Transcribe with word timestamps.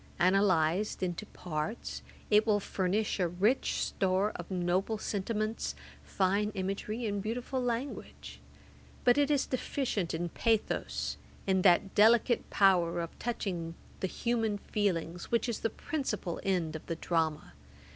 Analysed 0.17 1.03
into 1.03 1.27
parts, 1.27 2.01
it 2.31 2.47
will 2.47 2.59
furnish 2.59 3.19
a 3.19 3.27
rich 3.27 3.73
store 3.83 4.31
of 4.35 4.49
noble 4.49 4.97
sentiments, 4.97 5.75
fine 6.03 6.49
imagery, 6.55 7.05
and 7.05 7.21
beautiful 7.21 7.61
language; 7.61 8.39
but 9.03 9.19
it 9.19 9.29
is 9.29 9.45
deficient 9.45 10.15
in 10.15 10.29
pathos, 10.29 11.17
in 11.45 11.61
that 11.61 11.93
delicate 11.93 12.49
power 12.49 12.99
of 12.99 13.11
touching 13.19 13.75
the 13.99 14.07
human 14.07 14.57
feelings, 14.57 15.25
which 15.29 15.47
is 15.47 15.59
the 15.59 15.69
principal 15.69 16.39
end 16.43 16.75
of 16.75 16.83
the 16.87 16.95
drama. 16.95 17.53